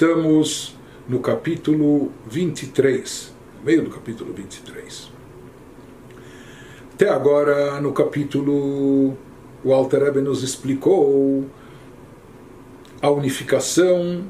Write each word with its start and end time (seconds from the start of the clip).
Estamos 0.00 0.76
no 1.08 1.18
capítulo 1.18 2.12
23, 2.30 3.34
no 3.58 3.64
meio 3.64 3.82
do 3.82 3.90
capítulo 3.90 4.32
23. 4.32 5.10
Até 6.94 7.08
agora, 7.08 7.80
no 7.80 7.92
capítulo, 7.92 9.18
o 9.64 9.72
Alter 9.72 10.22
nos 10.22 10.44
explicou 10.44 11.46
a 13.02 13.10
unificação 13.10 14.22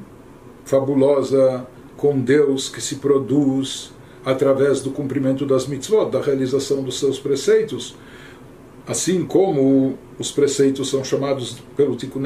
fabulosa 0.64 1.66
com 1.98 2.18
Deus 2.18 2.70
que 2.70 2.80
se 2.80 2.94
produz 2.94 3.92
através 4.24 4.80
do 4.80 4.90
cumprimento 4.90 5.44
das 5.44 5.66
mitzvot, 5.66 6.10
da 6.10 6.22
realização 6.22 6.82
dos 6.82 6.98
seus 6.98 7.20
preceitos. 7.20 7.94
Assim 8.86 9.22
como 9.22 9.98
os 10.18 10.32
preceitos 10.32 10.90
são 10.90 11.04
chamados 11.04 11.58
pelo 11.76 11.94
Tikkun 11.94 12.22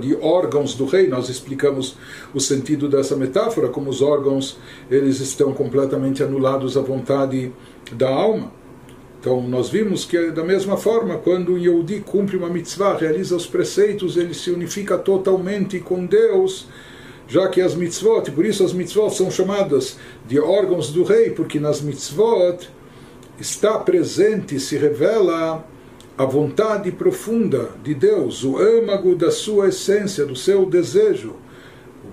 de 0.00 0.16
órgãos 0.16 0.74
do 0.74 0.86
rei, 0.86 1.08
nós 1.08 1.28
explicamos 1.28 1.96
o 2.32 2.40
sentido 2.40 2.88
dessa 2.88 3.14
metáfora, 3.14 3.68
como 3.68 3.90
os 3.90 4.00
órgãos 4.00 4.56
eles 4.90 5.20
estão 5.20 5.52
completamente 5.52 6.22
anulados 6.22 6.76
à 6.76 6.80
vontade 6.80 7.52
da 7.92 8.08
alma. 8.08 8.50
Então, 9.20 9.40
nós 9.48 9.70
vimos 9.70 10.04
que, 10.04 10.30
da 10.30 10.44
mesma 10.44 10.76
forma, 10.76 11.16
quando 11.16 11.52
o 11.52 11.58
Yehudi 11.58 12.00
cumpre 12.00 12.36
uma 12.36 12.50
mitzvah, 12.50 12.96
realiza 12.96 13.34
os 13.34 13.46
preceitos, 13.46 14.16
ele 14.16 14.34
se 14.34 14.50
unifica 14.50 14.98
totalmente 14.98 15.80
com 15.80 16.04
Deus, 16.04 16.66
já 17.26 17.48
que 17.48 17.62
as 17.62 17.74
mitzvot, 17.74 18.30
por 18.32 18.44
isso 18.44 18.62
as 18.62 18.74
mitzvot 18.74 19.10
são 19.14 19.30
chamadas 19.30 19.96
de 20.28 20.38
órgãos 20.38 20.90
do 20.90 21.04
rei, 21.04 21.30
porque 21.30 21.58
nas 21.58 21.80
mitzvot 21.80 22.68
está 23.40 23.78
presente, 23.78 24.60
se 24.60 24.76
revela 24.76 25.64
a 26.16 26.24
vontade 26.24 26.92
profunda 26.92 27.70
de 27.82 27.92
Deus, 27.92 28.44
o 28.44 28.56
âmago 28.56 29.16
da 29.16 29.32
sua 29.32 29.68
essência, 29.68 30.24
do 30.24 30.36
seu 30.36 30.64
desejo, 30.64 31.34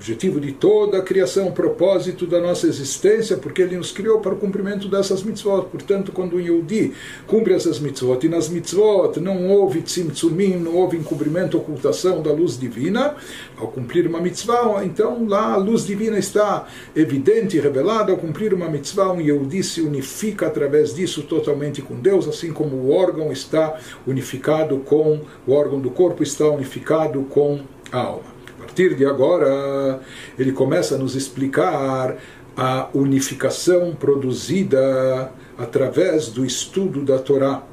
objetivo 0.01 0.39
de 0.39 0.51
toda 0.51 0.97
a 0.97 1.01
criação, 1.03 1.49
o 1.49 1.51
propósito 1.51 2.25
da 2.25 2.41
nossa 2.41 2.65
existência, 2.65 3.37
porque 3.37 3.61
Ele 3.61 3.77
nos 3.77 3.91
criou 3.91 4.19
para 4.19 4.33
o 4.33 4.37
cumprimento 4.37 4.87
dessas 4.87 5.21
mitzvot. 5.21 5.67
Portanto, 5.67 6.11
quando 6.11 6.37
o 6.37 6.41
Yehudi 6.41 6.91
cumpre 7.27 7.53
essas 7.53 7.79
mitzvot, 7.79 8.25
e 8.25 8.29
nas 8.29 8.49
mitzvot 8.49 9.19
não 9.19 9.47
houve 9.51 9.83
tzimtzumim, 9.83 10.55
não 10.57 10.75
houve 10.75 10.97
encobrimento, 10.97 11.55
ocultação 11.55 12.19
da 12.23 12.33
luz 12.33 12.59
divina, 12.59 13.15
ao 13.55 13.67
cumprir 13.67 14.07
uma 14.07 14.19
mitzvah, 14.19 14.83
então 14.83 15.27
lá 15.27 15.53
a 15.53 15.57
luz 15.57 15.85
divina 15.85 16.17
está 16.17 16.67
evidente 16.95 17.57
e 17.57 17.59
revelada. 17.59 18.11
Ao 18.11 18.17
cumprir 18.17 18.55
uma 18.55 18.67
mitzvah, 18.67 19.13
um 19.13 19.21
Yehudi 19.21 19.63
se 19.63 19.81
unifica 19.81 20.47
através 20.47 20.95
disso 20.95 21.21
totalmente 21.21 21.79
com 21.79 21.93
Deus, 21.99 22.27
assim 22.27 22.51
como 22.51 22.75
o 22.75 22.91
órgão 22.91 23.31
está 23.31 23.79
unificado 24.07 24.79
com, 24.79 25.21
o 25.45 25.53
órgão 25.53 25.79
do 25.79 25.91
corpo 25.91 26.23
está 26.23 26.49
unificado 26.49 27.21
com 27.29 27.61
a 27.91 27.99
alma. 27.99 28.40
Partir 28.71 28.95
de 28.95 29.05
agora, 29.05 29.99
ele 30.39 30.53
começa 30.53 30.95
a 30.95 30.97
nos 30.97 31.13
explicar 31.13 32.15
a 32.55 32.87
unificação 32.93 33.93
produzida 33.93 35.29
através 35.57 36.29
do 36.29 36.45
estudo 36.45 37.03
da 37.03 37.19
Torá 37.19 37.63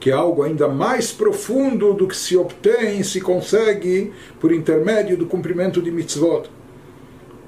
que 0.00 0.10
é 0.10 0.12
algo 0.12 0.42
ainda 0.42 0.66
mais 0.68 1.12
profundo 1.12 1.94
do 1.94 2.08
que 2.08 2.16
se 2.16 2.36
obtém 2.36 3.02
se 3.02 3.20
consegue 3.20 4.12
por 4.40 4.52
intermédio 4.52 5.16
do 5.16 5.26
cumprimento 5.26 5.80
de 5.80 5.90
mitzvot. 5.90 6.50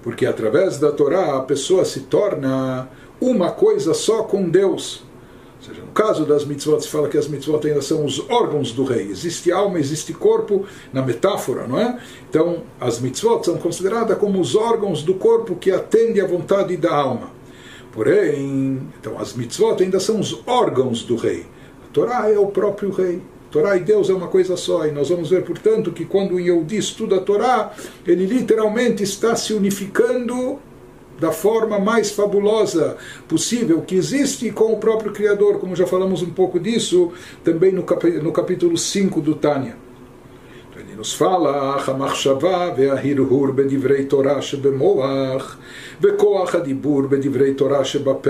Porque 0.03 0.25
através 0.25 0.79
da 0.79 0.91
Torá 0.91 1.37
a 1.37 1.43
pessoa 1.43 1.85
se 1.85 2.01
torna 2.03 2.89
uma 3.21 3.51
coisa 3.51 3.93
só 3.93 4.23
com 4.23 4.49
Deus. 4.49 5.05
Seja, 5.67 5.81
no 5.81 5.89
caso 5.89 6.25
das 6.25 6.45
mitzvot, 6.45 6.81
se 6.81 6.89
fala 6.89 7.09
que 7.09 7.19
as 7.19 7.27
mitzvot 7.27 7.67
ainda 7.67 7.83
são 7.83 8.05
os 8.05 8.21
órgãos 8.31 8.71
do 8.71 8.85
rei. 8.85 9.09
Existe 9.11 9.51
alma, 9.51 9.81
existe 9.81 10.13
corpo, 10.13 10.65
na 10.93 11.03
metáfora, 11.03 11.67
não 11.67 11.77
é? 11.77 11.99
Então, 12.31 12.63
as 12.81 13.01
mitzvot 13.01 13.43
são 13.45 13.57
consideradas 13.57 14.17
como 14.17 14.41
os 14.41 14.55
órgãos 14.55 15.03
do 15.03 15.15
corpo 15.15 15.57
que 15.57 15.73
atendem 15.73 16.23
à 16.23 16.27
vontade 16.27 16.77
da 16.77 16.95
alma. 16.95 17.31
Porém, 17.91 18.81
então 19.01 19.19
as 19.19 19.35
mitzvot 19.35 19.83
ainda 19.83 19.99
são 19.99 20.21
os 20.21 20.41
órgãos 20.47 21.03
do 21.03 21.17
rei. 21.17 21.47
Torá 21.93 22.31
é 22.31 22.39
o 22.39 22.47
próprio 22.47 22.91
rei. 22.91 23.21
Torá 23.51 23.77
e 23.77 23.81
Deus 23.81 24.09
é 24.09 24.13
uma 24.13 24.29
coisa 24.29 24.57
só. 24.57 24.87
E 24.87 24.93
nós 24.93 25.09
vamos 25.09 25.31
ver, 25.31 25.43
portanto, 25.43 25.91
que 25.91 26.05
quando 26.05 26.35
o 26.35 26.41
Yehudi 26.41 26.77
estuda 26.77 27.17
a 27.17 27.21
Torá, 27.21 27.73
ele 28.07 28.27
literalmente 28.27 29.03
está 29.03 29.35
se 29.35 29.53
unificando 29.53 30.61
da 31.19 31.33
forma 31.33 31.79
mais 31.79 32.11
fabulosa 32.11 32.97
possível 33.29 33.83
que 33.83 33.95
existe 33.95 34.51
com 34.51 34.73
o 34.73 34.79
próprio 34.79 35.13
Criador, 35.13 35.59
como 35.59 35.77
já 35.77 35.87
falamos 35.87 36.23
um 36.23 36.31
pouco 36.31 36.59
disso 36.59 37.13
também 37.43 37.73
no, 37.73 37.83
capítulo 38.33 38.77
5 38.77 39.21
do 39.21 39.35
Tânia 39.35 39.86
Ele 40.96 40.96
nos 40.96 41.14
fala, 41.14 41.84
המחשבה 41.88 42.70
וההרהור 42.78 43.48
בדברי 43.52 44.06
תורה 44.06 44.42
שבמוח 44.42 45.58
וכוח 46.02 46.56
הדיבור 46.56 47.02
בדברי 47.02 47.54
תורה 47.54 47.86
שבפה, 47.86 48.30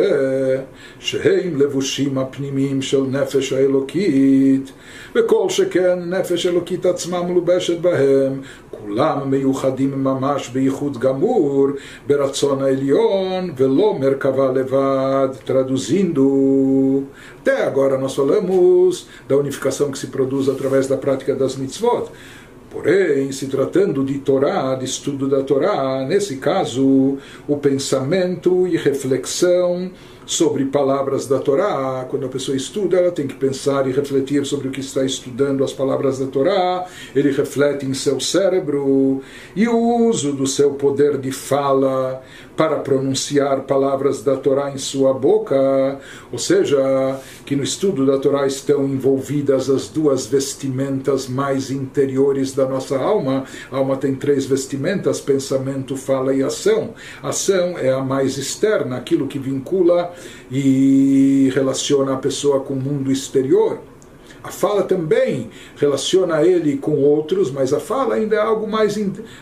שהם 1.00 1.62
לבושים 1.62 2.18
הפנימיים 2.18 2.82
של 2.82 3.02
נפש 3.02 3.54
האלוקית, 3.54 4.72
וכל 5.16 5.50
שכן 5.50 6.00
נפש 6.00 6.46
אלוקית 6.46 6.86
עצמה 6.86 7.24
מלובשת 7.24 7.80
בהם, 7.80 8.42
כולם 8.72 9.32
מיוחדים 9.32 10.04
ממש 10.04 10.50
בייחוד 10.50 10.98
גמור 10.98 11.68
ברצון 12.08 12.64
העליון 12.64 13.54
ולא 13.58 13.96
מרכבה 14.00 14.52
לבד. 14.52 15.30
Traduzindo, 15.46 17.04
até 17.42 17.64
agora 17.64 17.98
nós 17.98 18.16
falamos 18.16 19.08
da 19.28 19.36
unificação 19.38 19.92
que 19.92 20.00
se 20.00 20.08
produz 20.08 20.50
através 20.50 20.88
da 20.88 20.98
prática 20.98 21.36
das 21.36 21.56
mitzvot. 21.56 22.06
Porém, 22.77 23.33
se 23.33 23.47
tratando 23.47 24.05
de 24.05 24.19
Torá, 24.19 24.75
de 24.75 24.85
estudo 24.85 25.27
da 25.27 25.43
Torá, 25.43 26.05
nesse 26.07 26.37
caso, 26.37 27.17
o 27.49 27.57
pensamento 27.57 28.69
e 28.69 28.77
reflexão 28.77 29.91
sobre 30.27 30.65
palavras 30.65 31.27
da 31.27 31.39
Torá. 31.39 32.05
Quando 32.11 32.27
a 32.27 32.29
pessoa 32.29 32.57
estuda, 32.57 32.99
ela 32.99 33.13
tem 33.13 33.29
que 33.29 33.35
pensar 33.35 33.87
e 33.87 33.93
refletir 33.93 34.45
sobre 34.45 34.69
o 34.69 34.71
que 34.73 34.81
está 34.81 35.05
estudando, 35.05 35.63
as 35.63 35.73
palavras 35.73 36.19
da 36.19 36.27
Torá. 36.27 36.85
Ele 37.15 37.31
reflete 37.31 37.87
em 37.87 37.95
seu 37.95 38.19
cérebro 38.19 39.23
e 39.55 39.69
o 39.69 39.79
uso 40.09 40.33
do 40.33 40.47
seu 40.47 40.73
poder 40.73 41.17
de 41.17 41.31
fala 41.31 42.21
para 42.57 42.77
pronunciar 42.77 43.63
palavras 43.63 44.23
da 44.23 44.35
Torá 44.35 44.71
em 44.71 44.79
sua 44.79 45.13
boca, 45.13 46.01
ou 46.33 46.39
seja, 46.39 47.21
que 47.45 47.55
no 47.55 47.63
estudo 47.63 48.07
da 48.07 48.19
Torá 48.19 48.47
estão 48.47 48.85
envolvidas 48.87 49.69
as 49.69 49.89
duas 49.89 50.27
vestimentas 50.27 51.29
mais 51.29 51.71
interiores 51.71 52.53
da 52.53 52.67
nossa 52.67 52.99
alma. 52.99 53.45
A 53.71 53.77
alma 53.77 53.97
tem 53.97 54.15
três 54.15 54.47
vestimentas: 54.47 55.21
pensamento, 55.21 55.97
fala 55.97 56.35
e 56.35 56.43
ação. 56.43 56.95
Ação 57.23 57.79
é 57.79 57.93
a 57.93 58.01
mais 58.01 58.39
externa, 58.39 58.97
aquilo 58.97 59.29
que 59.29 59.39
vincula 59.39 60.16
e 60.51 61.51
relaciona 61.55 62.15
a 62.15 62.17
pessoa 62.17 62.61
com 62.61 62.75
o 62.75 62.81
mundo 62.81 63.11
exterior. 63.11 63.81
A 64.43 64.51
fala 64.51 64.85
também 64.85 65.51
relaciona 65.77 66.41
ele 66.43 66.77
com 66.77 67.03
outros, 67.03 67.51
mas 67.51 67.73
a 67.73 67.81
fala 67.81 68.15
ainda 68.15 68.37
é 68.37 68.39
algo 68.39 68.69
mais, 68.69 68.97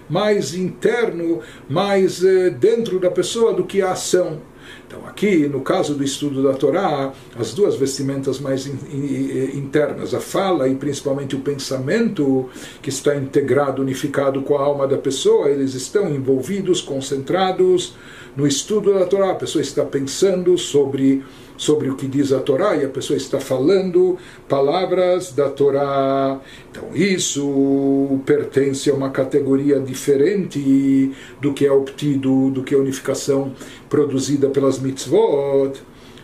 mais 0.08 0.54
interno, 0.54 1.40
mais 1.68 2.24
eh, 2.24 2.48
dentro 2.48 2.98
da 2.98 3.10
pessoa 3.10 3.52
do 3.52 3.64
que 3.64 3.82
a 3.82 3.92
ação. 3.92 4.40
Então, 4.86 5.06
aqui, 5.06 5.48
no 5.48 5.60
caso 5.60 5.94
do 5.94 6.04
estudo 6.04 6.42
da 6.42 6.52
Torá, 6.52 7.12
as 7.38 7.54
duas 7.54 7.74
vestimentas 7.74 8.38
mais 8.38 8.66
in, 8.66 8.78
in, 8.92 9.58
internas, 9.58 10.12
a 10.12 10.20
fala 10.20 10.68
e 10.68 10.74
principalmente 10.74 11.34
o 11.34 11.40
pensamento, 11.40 12.48
que 12.82 12.90
está 12.90 13.16
integrado, 13.16 13.80
unificado 13.80 14.42
com 14.42 14.56
a 14.56 14.62
alma 14.62 14.86
da 14.86 14.98
pessoa, 14.98 15.48
eles 15.48 15.74
estão 15.74 16.14
envolvidos, 16.14 16.82
concentrados 16.82 17.94
no 18.36 18.46
estudo 18.46 18.92
da 18.92 19.06
Torá. 19.06 19.30
A 19.30 19.36
pessoa 19.36 19.62
está 19.62 19.84
pensando 19.84 20.56
sobre 20.58 21.24
sobre 21.56 21.88
o 21.88 21.96
que 21.96 22.06
diz 22.06 22.32
a 22.32 22.40
Torá 22.40 22.76
e 22.76 22.84
a 22.84 22.88
pessoa 22.88 23.16
está 23.16 23.38
falando 23.38 24.18
palavras 24.48 25.32
da 25.32 25.48
Torá. 25.48 26.40
Então, 26.70 26.94
isso 26.94 28.20
pertence 28.26 28.90
a 28.90 28.94
uma 28.94 29.10
categoria 29.10 29.78
diferente 29.80 31.12
do 31.40 31.52
que 31.52 31.66
é 31.66 31.72
obtido, 31.72 32.50
do 32.50 32.62
que 32.62 32.74
é 32.74 32.78
a 32.78 32.80
unificação 32.80 33.52
produzida 33.88 34.48
pelas 34.48 34.78
mitzvot. 34.78 35.72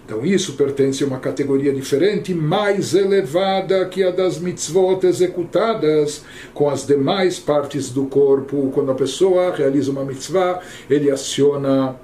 Então, 0.05 0.27
isso 0.27 0.55
pertence 0.55 1.05
a 1.05 1.07
uma 1.07 1.21
categoria 1.21 1.73
diferente, 1.73 2.35
mais 2.35 2.95
elevada 2.95 3.85
que 3.87 4.03
a 4.03 4.11
das 4.11 4.41
mitzvot 4.41 5.07
executadas 5.07 6.25
com 6.53 6.69
as 6.69 6.85
demais 6.85 7.39
partes 7.39 7.91
do 7.91 8.07
corpo. 8.07 8.73
Quando 8.75 8.91
a 8.91 8.95
pessoa 8.97 9.55
realiza 9.55 9.93
uma 9.93 10.05
mitzvah, 10.05 10.59
ele 10.91 11.09
aciona 11.13 11.95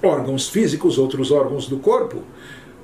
órgãos 0.00 0.48
físicos, 0.48 0.96
outros 0.96 1.32
órgãos 1.32 1.66
do 1.66 1.78
corpo. 1.78 2.22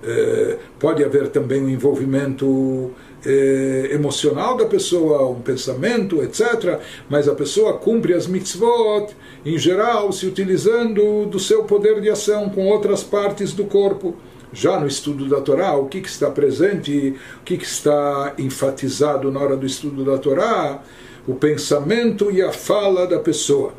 É, 0.03 0.57
pode 0.79 1.05
haver 1.05 1.29
também 1.29 1.63
um 1.63 1.69
envolvimento 1.69 2.91
é, 3.25 3.91
emocional 3.93 4.57
da 4.57 4.65
pessoa, 4.65 5.29
um 5.29 5.41
pensamento, 5.41 6.23
etc. 6.23 6.81
Mas 7.09 7.29
a 7.29 7.35
pessoa 7.35 7.75
cumpre 7.75 8.15
as 8.15 8.27
mitzvot, 8.27 9.15
em 9.45 9.59
geral, 9.59 10.11
se 10.13 10.27
utilizando 10.27 11.27
do 11.27 11.39
seu 11.39 11.65
poder 11.65 12.01
de 12.01 12.09
ação 12.09 12.49
com 12.49 12.67
outras 12.67 13.03
partes 13.03 13.53
do 13.53 13.65
corpo. 13.65 14.17
Já 14.53 14.81
no 14.81 14.87
estudo 14.87 15.29
da 15.29 15.41
Torá, 15.41 15.77
o 15.77 15.87
que, 15.87 16.01
que 16.01 16.09
está 16.09 16.29
presente, 16.29 17.15
o 17.41 17.45
que, 17.45 17.57
que 17.57 17.65
está 17.65 18.35
enfatizado 18.37 19.31
na 19.31 19.39
hora 19.39 19.57
do 19.57 19.65
estudo 19.65 20.05
da 20.05 20.19
Torá? 20.19 20.83
O 21.27 21.35
pensamento 21.35 22.31
e 22.33 22.43
a 22.43 22.51
fala 22.51 23.07
da 23.07 23.21
pessoa. 23.21 23.73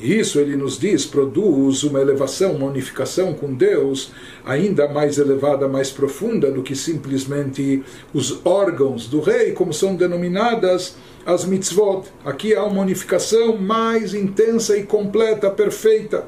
Isso, 0.00 0.38
ele 0.38 0.54
nos 0.54 0.78
diz, 0.78 1.04
produz 1.04 1.82
uma 1.82 2.00
elevação, 2.00 2.52
uma 2.54 2.66
unificação 2.66 3.34
com 3.34 3.52
Deus 3.52 4.12
ainda 4.44 4.88
mais 4.88 5.18
elevada, 5.18 5.66
mais 5.66 5.90
profunda 5.90 6.52
do 6.52 6.62
que 6.62 6.76
simplesmente 6.76 7.82
os 8.14 8.40
órgãos 8.46 9.08
do 9.08 9.20
rei, 9.20 9.52
como 9.52 9.72
são 9.72 9.96
denominadas 9.96 10.96
as 11.26 11.44
mitzvot. 11.44 12.04
Aqui 12.24 12.54
há 12.54 12.62
uma 12.64 12.82
unificação 12.82 13.56
mais 13.56 14.14
intensa 14.14 14.76
e 14.76 14.84
completa, 14.84 15.50
perfeita. 15.50 16.26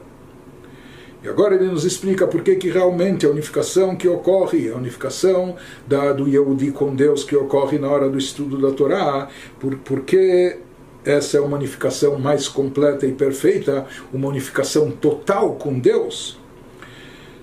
E 1.23 1.29
agora 1.29 1.55
ele 1.55 1.67
nos 1.67 1.85
explica 1.85 2.27
por 2.27 2.43
que, 2.43 2.57
que 2.57 2.71
realmente 2.71 3.25
a 3.25 3.31
unificação 3.31 3.95
que 3.95 4.09
ocorre, 4.09 4.71
a 4.71 4.77
unificação 4.77 5.55
da, 5.87 6.13
do 6.13 6.27
Yehudi 6.27 6.73
com 6.73 6.95
Deus 6.95 7.23
que 7.23 7.37
ocorre 7.37 7.79
na 7.79 7.89
hora 7.89 8.09
do 8.09 8.19
estudo 8.19 8.59
da 8.59 8.73
Torá, 8.73 9.29
por, 9.61 9.77
porque 9.77 10.59
essa 11.05 11.39
é 11.39 11.41
uma 11.41 11.57
unificação 11.57 12.19
mais 12.19 12.49
completa 12.49 13.07
e 13.07 13.13
perfeita, 13.13 13.87
uma 14.13 14.29
unificação 14.29 14.91
total 14.91 15.55
com 15.55 15.79
Deus. 15.79 16.39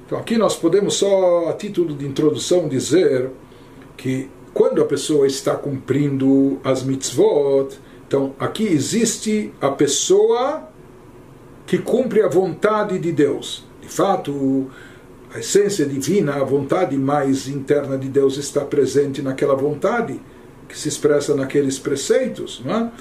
Então 0.05 0.17
aqui 0.17 0.37
nós 0.37 0.55
podemos 0.55 0.95
só, 0.95 1.49
a 1.49 1.53
título 1.53 1.95
de 1.95 2.05
introdução, 2.05 2.67
dizer 2.67 3.29
que 3.97 4.29
quando 4.53 4.81
a 4.81 4.85
pessoa 4.85 5.27
está 5.27 5.55
cumprindo 5.55 6.59
as 6.63 6.83
mitzvot, 6.83 7.77
então 8.07 8.33
aqui 8.39 8.65
existe 8.65 9.53
a 9.59 9.69
pessoa 9.69 10.69
que 11.65 11.77
cumpre 11.77 12.21
a 12.21 12.27
vontade 12.29 12.97
de 12.97 13.11
Deus. 13.11 13.65
De 13.81 13.89
fato, 13.89 14.69
a 15.33 15.39
essência 15.39 15.85
divina, 15.85 16.35
a 16.35 16.43
vontade 16.43 16.97
mais 16.97 17.47
interna 17.47 17.97
de 17.97 18.07
Deus 18.07 18.37
está 18.37 18.63
presente 18.63 19.21
naquela 19.21 19.55
vontade 19.55 20.19
que 20.67 20.77
se 20.77 20.89
expressa 20.89 21.35
naqueles 21.35 21.77
preceitos, 21.79 22.61
não 22.63 22.75
é? 22.75 22.91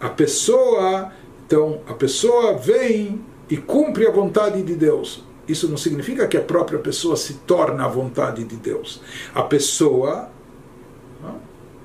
A 0.00 0.08
pessoa, 0.08 1.12
então, 1.44 1.80
a 1.86 1.94
pessoa 1.94 2.54
vem 2.54 3.20
e 3.48 3.56
cumpre 3.56 4.06
a 4.06 4.10
vontade 4.10 4.62
de 4.62 4.74
Deus. 4.74 5.24
Isso 5.46 5.68
não 5.68 5.76
significa 5.76 6.26
que 6.26 6.36
a 6.36 6.42
própria 6.42 6.78
pessoa 6.78 7.16
se 7.16 7.34
torna 7.34 7.84
a 7.84 7.88
vontade 7.88 8.42
de 8.44 8.56
Deus. 8.56 9.00
A 9.34 9.42
pessoa 9.42 10.30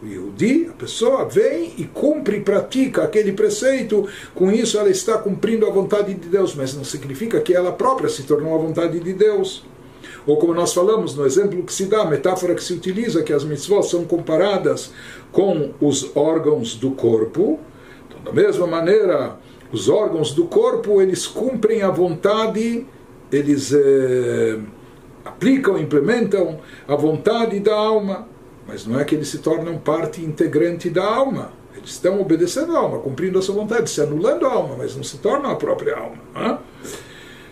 o 0.01 0.07
Yehudi, 0.07 0.65
a 0.67 0.73
pessoa 0.73 1.25
vem 1.25 1.73
e 1.77 1.83
cumpre 1.83 2.37
e 2.37 2.41
pratica 2.41 3.03
aquele 3.03 3.33
preceito, 3.33 4.07
com 4.33 4.51
isso 4.51 4.79
ela 4.79 4.89
está 4.89 5.15
cumprindo 5.19 5.67
a 5.67 5.69
vontade 5.69 6.15
de 6.15 6.27
Deus, 6.27 6.55
mas 6.55 6.73
não 6.73 6.83
significa 6.83 7.39
que 7.39 7.53
ela 7.53 7.71
própria 7.71 8.09
se 8.09 8.23
tornou 8.23 8.55
a 8.55 8.57
vontade 8.57 8.99
de 8.99 9.13
Deus. 9.13 9.63
Ou 10.25 10.37
como 10.37 10.55
nós 10.55 10.73
falamos 10.73 11.15
no 11.15 11.23
exemplo 11.23 11.61
que 11.63 11.71
se 11.71 11.85
dá, 11.85 12.01
a 12.01 12.09
metáfora 12.09 12.55
que 12.55 12.63
se 12.63 12.73
utiliza, 12.73 13.21
que 13.21 13.31
as 13.31 13.43
mitzvot 13.43 13.83
são 13.83 14.03
comparadas 14.03 14.91
com 15.31 15.71
os 15.79 16.15
órgãos 16.15 16.73
do 16.73 16.91
corpo. 16.91 17.59
Da 18.23 18.31
mesma 18.31 18.67
maneira, 18.67 19.37
os 19.71 19.89
órgãos 19.89 20.33
do 20.33 20.45
corpo, 20.45 21.01
eles 21.01 21.25
cumprem 21.25 21.81
a 21.81 21.89
vontade, 21.89 22.85
eles 23.31 23.73
eh, 23.73 24.59
aplicam, 25.25 25.77
implementam 25.77 26.59
a 26.87 26.95
vontade 26.95 27.59
da 27.59 27.75
alma 27.75 28.27
mas 28.67 28.85
não 28.85 28.99
é 28.99 29.03
que 29.03 29.15
eles 29.15 29.27
se 29.27 29.39
tornam 29.39 29.77
parte 29.77 30.21
integrante 30.21 30.89
da 30.89 31.03
alma. 31.03 31.51
Eles 31.75 31.91
estão 31.91 32.21
obedecendo 32.21 32.75
a 32.75 32.79
alma, 32.79 32.99
cumprindo 32.99 33.39
a 33.39 33.41
sua 33.41 33.55
vontade, 33.55 33.89
se 33.89 34.01
anulando 34.01 34.45
a 34.45 34.51
alma, 34.51 34.75
mas 34.77 34.95
não 34.95 35.03
se 35.03 35.17
tornam 35.17 35.51
a 35.51 35.55
própria 35.55 35.97
alma. 35.97 36.61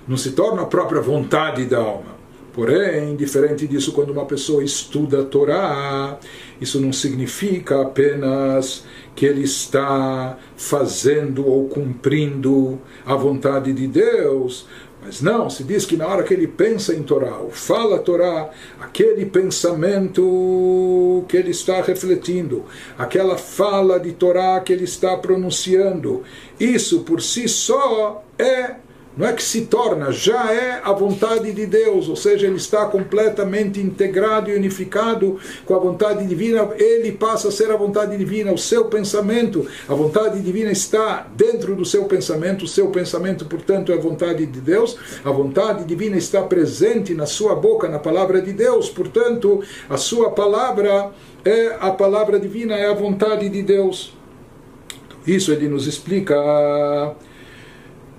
Não 0.08 0.18
se 0.18 0.32
torna 0.32 0.62
a 0.62 0.66
própria 0.66 1.02
vontade 1.02 1.66
da 1.66 1.80
alma. 1.80 2.19
Porém, 2.54 3.16
diferente 3.16 3.68
disso, 3.68 3.92
quando 3.92 4.12
uma 4.12 4.26
pessoa 4.26 4.64
estuda 4.64 5.22
a 5.22 5.26
Torá, 5.26 6.20
isso 6.60 6.80
não 6.82 6.92
significa 6.92 7.82
apenas 7.82 8.84
que 9.16 9.26
ele 9.26 9.44
está 9.44 10.38
fazendo 10.56 11.48
ou 11.48 11.68
cumprindo 11.68 12.80
a 13.06 13.16
vontade 13.16 13.72
de 13.74 13.88
Deus, 13.88 14.68
mas 15.02 15.22
não, 15.22 15.50
se 15.50 15.64
diz 15.64 15.86
que 15.86 15.96
na 15.96 16.08
hora 16.08 16.24
que 16.24 16.34
ele 16.34 16.48
pensa 16.48 16.94
em 16.94 17.02
Torá, 17.02 17.38
ou 17.38 17.50
fala 17.50 18.00
Torá, 18.00 18.50
aquele 18.82 19.26
pensamento 19.26 21.24
que 21.28 21.38
ele 21.38 21.52
está 21.52 21.82
refletindo, 21.82 22.66
aquela 22.98 23.38
fala 23.38 24.00
de 24.00 24.12
Torá 24.12 24.60
que 24.60 24.74
ele 24.74 24.84
está 24.84 25.16
pronunciando, 25.16 26.24
isso 26.60 27.02
por 27.02 27.22
si 27.22 27.48
só 27.48 28.24
é 28.38 28.76
não 29.20 29.28
é 29.28 29.34
que 29.34 29.44
se 29.44 29.66
torna, 29.66 30.14
já 30.14 30.54
é 30.54 30.80
a 30.82 30.94
vontade 30.94 31.52
de 31.52 31.66
Deus, 31.66 32.08
ou 32.08 32.16
seja, 32.16 32.48
ele 32.48 32.56
está 32.56 32.86
completamente 32.86 33.78
integrado 33.78 34.50
e 34.50 34.56
unificado 34.56 35.38
com 35.66 35.76
a 35.76 35.78
vontade 35.78 36.26
divina, 36.26 36.70
ele 36.78 37.12
passa 37.12 37.50
a 37.50 37.52
ser 37.52 37.70
a 37.70 37.76
vontade 37.76 38.16
divina, 38.16 38.54
o 38.54 38.58
seu 38.58 38.86
pensamento, 38.86 39.68
a 39.90 39.94
vontade 39.94 40.40
divina 40.40 40.72
está 40.72 41.28
dentro 41.36 41.76
do 41.76 41.84
seu 41.84 42.06
pensamento, 42.06 42.64
o 42.64 42.68
seu 42.68 42.92
pensamento, 42.92 43.44
portanto, 43.44 43.92
é 43.92 43.96
a 43.96 44.00
vontade 44.00 44.46
de 44.46 44.62
Deus, 44.62 44.96
a 45.22 45.32
vontade 45.32 45.84
divina 45.84 46.16
está 46.16 46.42
presente 46.42 47.14
na 47.14 47.26
sua 47.26 47.56
boca, 47.56 47.90
na 47.90 48.00
palavra 48.00 48.42
de 48.42 48.54
Deus, 48.54 48.88
portanto, 48.88 49.62
a 49.90 49.98
sua 49.98 50.32
palavra 50.32 51.12
é 51.44 51.76
a 51.82 51.92
palavra 51.92 52.40
divina, 52.40 52.74
é 52.74 52.90
a 52.90 52.94
vontade 52.94 53.50
de 53.50 53.64
Deus. 53.64 54.14
Isso 55.28 55.52
ele 55.52 55.68
nos 55.68 55.88
explica 55.88 56.38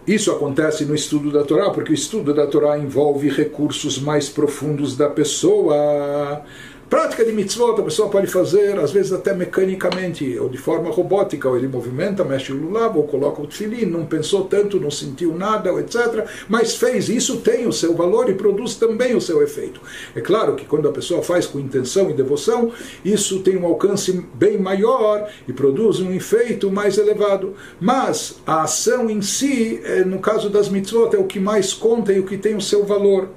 isso 0.06 0.30
acontece 0.30 0.84
no 0.84 0.94
estudo 0.94 1.30
da 1.30 1.44
Torá, 1.44 1.70
porque 1.70 1.92
o 1.92 1.94
estudo 1.94 2.32
da 2.32 2.46
Torá 2.46 2.78
envolve 2.78 3.28
recursos 3.28 3.98
mais 4.00 4.28
profundos 4.28 4.96
da 4.96 5.08
pessoa. 5.08 6.42
Prática 6.90 7.24
de 7.24 7.30
mitzvot 7.30 7.80
a 7.80 7.84
pessoa 7.84 8.08
pode 8.08 8.26
fazer, 8.26 8.76
às 8.76 8.90
vezes 8.90 9.12
até 9.12 9.32
mecanicamente, 9.32 10.36
ou 10.36 10.48
de 10.48 10.58
forma 10.58 10.90
robótica, 10.90 11.48
ou 11.48 11.56
ele 11.56 11.68
movimenta, 11.68 12.24
mexe 12.24 12.52
o 12.52 12.56
lulav, 12.56 12.98
ou 12.98 13.04
coloca 13.04 13.40
o 13.40 13.46
tefilin, 13.46 13.86
não 13.86 14.04
pensou 14.04 14.46
tanto, 14.46 14.80
não 14.80 14.90
sentiu 14.90 15.32
nada, 15.32 15.70
etc. 15.74 16.26
Mas 16.48 16.74
fez, 16.74 17.08
isso 17.08 17.36
tem 17.42 17.64
o 17.68 17.72
seu 17.72 17.94
valor 17.94 18.28
e 18.28 18.34
produz 18.34 18.74
também 18.74 19.14
o 19.14 19.20
seu 19.20 19.40
efeito. 19.40 19.80
É 20.16 20.20
claro 20.20 20.56
que 20.56 20.64
quando 20.64 20.88
a 20.88 20.92
pessoa 20.92 21.22
faz 21.22 21.46
com 21.46 21.60
intenção 21.60 22.10
e 22.10 22.12
devoção, 22.12 22.72
isso 23.04 23.38
tem 23.38 23.56
um 23.56 23.66
alcance 23.66 24.26
bem 24.34 24.58
maior 24.58 25.30
e 25.46 25.52
produz 25.52 26.00
um 26.00 26.12
efeito 26.12 26.72
mais 26.72 26.98
elevado. 26.98 27.54
Mas 27.80 28.40
a 28.44 28.62
ação 28.62 29.08
em 29.08 29.22
si, 29.22 29.80
é, 29.84 30.04
no 30.04 30.18
caso 30.18 30.50
das 30.50 30.68
mitzvot, 30.68 31.14
é 31.14 31.20
o 31.20 31.24
que 31.24 31.38
mais 31.38 31.72
conta 31.72 32.12
e 32.12 32.18
o 32.18 32.26
que 32.26 32.36
tem 32.36 32.56
o 32.56 32.60
seu 32.60 32.84
valor 32.84 33.28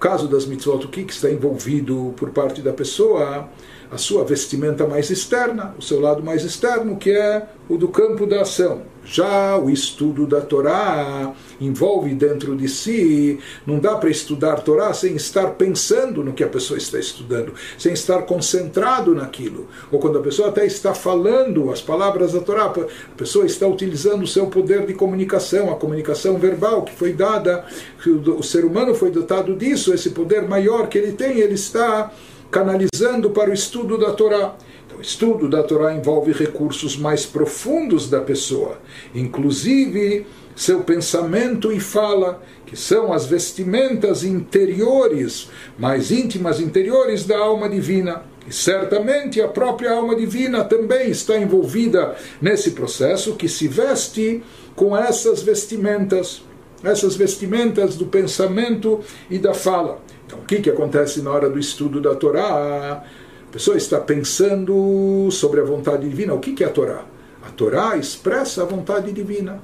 caso 0.00 0.26
das 0.26 0.46
mitzvot, 0.46 0.86
o 0.86 0.88
que 0.88 1.02
está 1.02 1.30
envolvido 1.30 2.14
por 2.16 2.30
parte 2.30 2.62
da 2.62 2.72
pessoa? 2.72 3.48
A 3.90 3.98
sua 3.98 4.24
vestimenta 4.24 4.86
mais 4.86 5.10
externa, 5.10 5.74
o 5.76 5.82
seu 5.82 6.00
lado 6.00 6.22
mais 6.22 6.44
externo, 6.44 6.96
que 6.96 7.10
é 7.10 7.46
o 7.68 7.76
do 7.76 7.88
campo 7.88 8.24
da 8.24 8.42
ação. 8.42 8.82
Já 9.04 9.56
o 9.56 9.70
estudo 9.70 10.26
da 10.26 10.40
Torá 10.40 11.32
envolve 11.60 12.14
dentro 12.14 12.54
de 12.54 12.68
si, 12.68 13.40
não 13.66 13.78
dá 13.78 13.96
para 13.96 14.10
estudar 14.10 14.60
Torá 14.60 14.92
sem 14.92 15.16
estar 15.16 15.52
pensando 15.52 16.22
no 16.22 16.32
que 16.32 16.44
a 16.44 16.48
pessoa 16.48 16.78
está 16.78 16.98
estudando, 16.98 17.54
sem 17.78 17.92
estar 17.92 18.22
concentrado 18.22 19.14
naquilo. 19.14 19.66
Ou 19.90 19.98
quando 19.98 20.18
a 20.18 20.22
pessoa 20.22 20.48
até 20.50 20.66
está 20.66 20.94
falando 20.94 21.70
as 21.72 21.80
palavras 21.80 22.32
da 22.32 22.40
Torá, 22.40 22.66
a 22.66 23.16
pessoa 23.16 23.46
está 23.46 23.66
utilizando 23.66 24.22
o 24.22 24.28
seu 24.28 24.46
poder 24.46 24.86
de 24.86 24.94
comunicação, 24.94 25.72
a 25.72 25.76
comunicação 25.76 26.38
verbal 26.38 26.82
que 26.82 26.94
foi 26.94 27.12
dada, 27.12 27.64
que 28.02 28.10
o 28.10 28.42
ser 28.42 28.64
humano 28.64 28.94
foi 28.94 29.10
dotado 29.10 29.56
disso, 29.56 29.92
esse 29.92 30.10
poder 30.10 30.46
maior 30.46 30.88
que 30.88 30.98
ele 30.98 31.12
tem, 31.12 31.40
ele 31.40 31.54
está 31.54 32.12
canalizando 32.50 33.30
para 33.30 33.50
o 33.50 33.54
estudo 33.54 33.96
da 33.96 34.12
Torá. 34.12 34.56
O 34.98 35.00
estudo 35.00 35.48
da 35.48 35.62
Torá 35.62 35.94
envolve 35.94 36.32
recursos 36.32 36.96
mais 36.96 37.24
profundos 37.24 38.10
da 38.10 38.20
pessoa, 38.20 38.78
inclusive 39.14 40.26
seu 40.54 40.80
pensamento 40.80 41.72
e 41.72 41.80
fala, 41.80 42.42
que 42.66 42.76
são 42.76 43.12
as 43.12 43.24
vestimentas 43.24 44.24
interiores, 44.24 45.48
mais 45.78 46.10
íntimas 46.10 46.60
interiores 46.60 47.24
da 47.24 47.38
alma 47.38 47.66
divina. 47.66 48.24
E 48.46 48.52
certamente 48.52 49.40
a 49.40 49.48
própria 49.48 49.92
alma 49.92 50.14
divina 50.14 50.64
também 50.64 51.10
está 51.10 51.38
envolvida 51.38 52.14
nesse 52.42 52.72
processo 52.72 53.36
que 53.36 53.48
se 53.48 53.68
veste 53.68 54.42
com 54.76 54.94
essas 54.94 55.42
vestimentas, 55.42 56.42
essas 56.82 57.16
vestimentas 57.16 57.96
do 57.96 58.06
pensamento 58.06 59.00
e 59.30 59.38
da 59.38 59.54
fala. 59.54 60.02
Então, 60.30 60.38
o 60.38 60.44
que, 60.44 60.60
que 60.60 60.70
acontece 60.70 61.20
na 61.22 61.32
hora 61.32 61.50
do 61.50 61.58
estudo 61.58 62.00
da 62.00 62.14
Torá? 62.14 63.02
A 63.48 63.52
pessoa 63.52 63.76
está 63.76 63.98
pensando 63.98 65.28
sobre 65.32 65.60
a 65.60 65.64
vontade 65.64 66.08
divina. 66.08 66.32
O 66.32 66.38
que 66.38 66.62
é 66.62 66.68
a 66.68 66.70
Torá? 66.70 67.04
A 67.42 67.50
Torá 67.50 67.96
expressa 67.96 68.62
a 68.62 68.64
vontade 68.64 69.10
divina. 69.10 69.60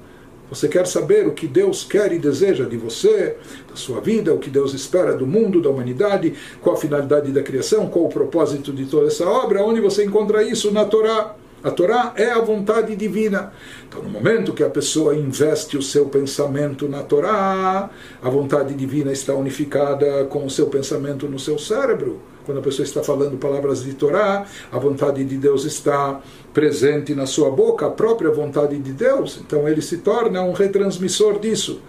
Você 0.50 0.66
quer 0.66 0.85
saber 0.88 1.25
o 1.25 1.32
que 1.32 1.46
Deus 1.46 1.85
quer 1.85 2.12
e 2.12 2.18
deseja 2.18 2.64
de 2.64 2.76
você, 2.76 3.37
da 3.68 3.76
sua 3.76 4.00
vida, 4.00 4.35
o 4.35 4.38
que 4.40 4.50
Deus 4.50 4.75
espera 4.75 5.14
do 5.14 5.26
mundo, 5.26 5.62
da 5.62 5.70
humanidade, 5.70 6.35
qual 6.61 6.75
a 6.75 6.78
finalidade 6.78 7.30
da 7.30 7.44
criação, 7.44 7.88
qual 7.88 8.06
o 8.06 8.08
propósito 8.08 8.73
de 8.73 8.87
toda 8.87 9.06
essa 9.06 9.25
obra, 9.25 9.64
onde 9.64 9.80
você 9.80 10.04
encontra 10.04 10.42
isso 10.42 10.73
na 10.73 10.85
Torá. 10.85 11.37
A 11.66 11.70
Torá 11.73 12.12
é 12.14 12.30
a 12.30 12.38
vontade 12.38 12.94
divina. 12.94 13.52
Então, 13.88 14.00
no 14.00 14.08
momento 14.08 14.52
que 14.52 14.62
a 14.62 14.70
pessoa 14.70 15.16
investe 15.16 15.76
o 15.76 15.82
seu 15.82 16.06
pensamento 16.06 16.88
na 16.88 17.02
Torá, 17.02 17.90
a 18.23 18.30
vontade 18.30 18.73
divina 18.73 19.11
está 19.11 19.35
unificada 19.35 20.26
com 20.26 20.46
o 20.46 20.49
seu 20.49 20.68
pensamento 20.68 21.26
no 21.26 21.40
seu 21.40 21.58
cérebro. 21.58 22.20
Quando 22.44 22.58
a 22.58 22.62
pessoa 22.62 22.87
está 22.87 23.02
falando 23.02 23.37
palavras 23.37 23.82
de 23.82 23.94
Torá, 23.94 24.46
a 24.70 24.78
vontade 24.78 25.25
de 25.25 25.37
Deus 25.37 25.64
está 25.64 26.20
presente 26.54 27.16
na 27.16 27.26
sua 27.26 27.50
boca, 27.50 27.87
a 27.87 27.90
própria 27.90 28.30
vontade 28.30 28.78
de 28.78 28.92
Deus. 28.92 29.40
Então, 29.44 29.66
ele 29.66 29.82
se 29.82 29.96
torna 29.96 30.42
um 30.42 30.52
retransmissor 30.52 31.40
disso. 31.40 31.82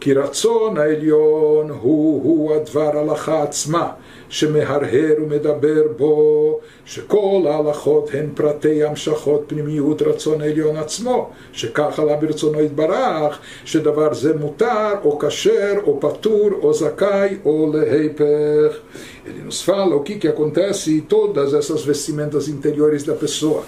כי 0.00 0.14
רצון 0.14 0.78
העליון 0.78 1.70
הוא 1.70 2.22
הוא 2.22 2.54
הדבר 2.54 2.98
הלכה 2.98 3.42
עצמה, 3.42 3.90
שמהרהר 4.28 5.14
ומדבר 5.18 5.82
בו, 5.96 6.58
שכל 6.84 7.42
ההלכות 7.50 8.10
הן 8.12 8.26
פרטי 8.34 8.84
המשכות 8.84 9.44
פנימיות 9.46 10.02
רצון 10.02 10.40
העליון 10.40 10.76
עצמו, 10.76 11.30
שכך 11.52 11.98
עלה 11.98 12.16
ברצונו 12.16 12.60
יתברך, 12.60 13.38
שדבר 13.64 14.14
זה 14.14 14.36
מותר 14.36 14.92
או 15.04 15.18
כשר 15.18 15.74
או 15.86 16.00
פטור 16.00 16.50
או 16.62 16.74
זכאי 16.74 17.36
או 17.44 17.72
להיפך. 17.74 18.78
Ele 19.24 19.42
nos 19.42 19.62
fala 19.62 19.94
o 19.94 20.00
que, 20.00 20.16
que 20.16 20.26
acontece 20.26 20.90
em 20.98 21.00
todas 21.00 21.54
essas 21.54 21.84
vestimentas 21.84 22.48
interiores 22.48 23.04
da 23.04 23.14
pessoa 23.14 23.62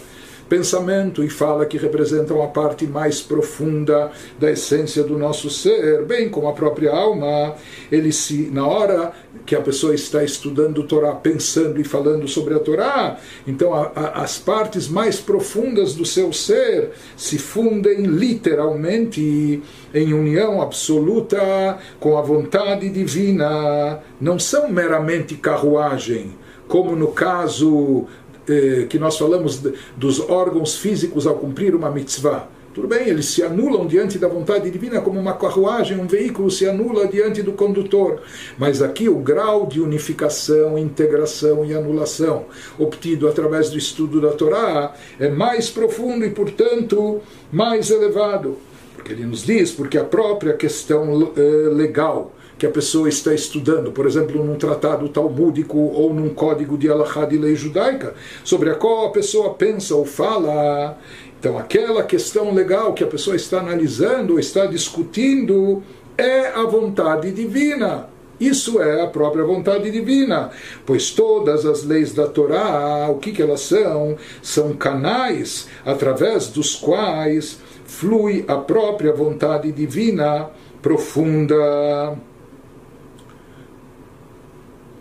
pensamento 0.49 1.23
e 1.23 1.29
fala 1.29 1.65
que 1.65 1.77
representam 1.77 2.41
a 2.41 2.47
parte 2.47 2.87
mais 2.87 3.21
profunda 3.21 4.11
da 4.39 4.51
essência 4.51 5.03
do 5.03 5.17
nosso 5.17 5.49
ser, 5.49 6.03
bem 6.05 6.27
como 6.27 6.47
a 6.47 6.53
própria 6.53 6.91
alma. 6.91 7.55
Ele 7.91 8.11
se, 8.11 8.49
na 8.51 8.65
hora 8.65 9.13
que 9.45 9.55
a 9.55 9.61
pessoa 9.61 9.93
está 9.93 10.23
estudando 10.23 10.83
Torá, 10.83 11.13
pensando 11.13 11.79
e 11.79 11.83
falando 11.83 12.27
sobre 12.27 12.55
a 12.55 12.59
Torá, 12.59 13.17
então 13.47 13.73
a, 13.73 13.91
a, 13.95 14.23
as 14.23 14.37
partes 14.39 14.87
mais 14.87 15.19
profundas 15.19 15.93
do 15.93 16.05
seu 16.05 16.33
ser 16.33 16.91
se 17.15 17.37
fundem 17.37 18.01
literalmente 18.03 19.61
em 19.93 20.13
união 20.13 20.61
absoluta 20.61 21.77
com 21.99 22.17
a 22.17 22.21
vontade 22.21 22.89
divina. 22.89 23.99
Não 24.19 24.39
são 24.39 24.69
meramente 24.69 25.35
carruagem 25.35 26.37
como 26.69 26.95
no 26.95 27.07
caso 27.07 28.05
eh, 28.49 28.85
que 28.89 28.97
nós 28.97 29.17
falamos 29.17 29.61
dos 29.95 30.19
órgãos 30.19 30.75
físicos 30.75 31.27
ao 31.27 31.35
cumprir 31.35 31.75
uma 31.75 31.89
mitzvah. 31.91 32.49
Tudo 32.73 32.87
bem, 32.87 33.07
eles 33.07 33.25
se 33.25 33.43
anulam 33.43 33.87
diante 33.87 34.17
da 34.17 34.27
vontade 34.27 34.69
divina 34.69 35.01
como 35.01 35.19
uma 35.19 35.33
carruagem, 35.33 35.99
um 35.99 36.07
veículo 36.07 36.49
se 36.49 36.67
anula 36.67 37.07
diante 37.07 37.41
do 37.41 37.51
condutor. 37.53 38.21
Mas 38.57 38.81
aqui 38.81 39.09
o 39.09 39.15
grau 39.15 39.65
de 39.65 39.81
unificação, 39.81 40.77
integração 40.77 41.65
e 41.65 41.73
anulação 41.73 42.45
obtido 42.77 43.27
através 43.27 43.69
do 43.69 43.77
estudo 43.77 44.21
da 44.21 44.29
Torá 44.29 44.93
é 45.19 45.29
mais 45.29 45.69
profundo 45.69 46.23
e, 46.23 46.29
portanto, 46.29 47.19
mais 47.51 47.89
elevado. 47.89 48.57
Porque 48.95 49.13
ele 49.13 49.25
nos 49.25 49.43
diz, 49.43 49.71
porque 49.71 49.97
a 49.97 50.03
própria 50.03 50.53
questão 50.53 51.33
eh, 51.35 51.69
legal 51.73 52.33
que 52.59 52.65
a 52.65 52.69
pessoa 52.69 53.07
está 53.07 53.33
estudando, 53.33 53.89
por 53.89 54.05
exemplo, 54.05 54.43
num 54.43 54.55
tratado 54.55 55.07
talmúdico 55.07 55.77
ou 55.77 56.13
num 56.13 56.27
código 56.29 56.77
de 56.77 56.89
alahá 56.89 57.23
de 57.23 57.37
lei 57.37 57.55
judaica, 57.55 58.13
sobre 58.43 58.69
a 58.69 58.75
qual 58.75 59.05
a 59.05 59.11
pessoa 59.11 59.53
pensa 59.53 59.95
ou 59.95 60.05
fala. 60.05 60.97
Então, 61.39 61.57
aquela 61.57 62.03
questão 62.03 62.53
legal 62.53 62.93
que 62.93 63.01
a 63.01 63.07
pessoa 63.07 63.37
está 63.37 63.59
analisando 63.59 64.33
ou 64.33 64.39
está 64.39 64.65
discutindo 64.65 65.81
é 66.17 66.47
a 66.47 66.63
vontade 66.65 67.31
divina. 67.31 68.09
Isso 68.37 68.81
é 68.81 69.03
a 69.03 69.07
própria 69.07 69.43
vontade 69.43 69.89
divina, 69.89 70.49
pois 70.85 71.11
todas 71.11 71.65
as 71.65 71.83
leis 71.83 72.13
da 72.13 72.27
Torá, 72.27 73.09
o 73.09 73.19
que, 73.19 73.31
que 73.31 73.41
elas 73.41 73.61
são? 73.61 74.17
São 74.41 74.73
canais 74.73 75.67
através 75.85 76.47
dos 76.47 76.75
quais 76.75 77.59
flui 77.85 78.43
a 78.47 78.55
própria 78.55 79.13
vontade 79.13 79.71
divina 79.71 80.49
profunda. 80.81 82.17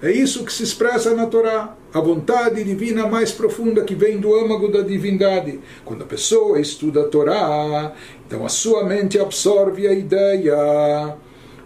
É 0.00 0.12
isso 0.12 0.45
que 0.45 0.52
se 0.52 0.62
expressa 0.62 1.12
na 1.12 1.26
Torá, 1.26 1.76
a 1.93 2.00
vontade 2.00 2.62
divina 2.62 3.09
mais 3.09 3.33
profunda 3.33 3.83
que 3.83 3.97
vem 3.97 4.19
do 4.19 4.33
âmago 4.33 4.71
da 4.71 4.81
divindade. 4.81 5.59
Quando 5.85 6.02
a 6.02 6.07
pessoa 6.07 6.61
estuda 6.61 7.00
a 7.00 7.09
Torá, 7.09 7.93
então 8.25 8.47
a 8.47 8.49
sua 8.49 8.85
mente 8.85 9.19
absorve 9.19 9.88
a 9.88 9.93
ideia 9.93 11.17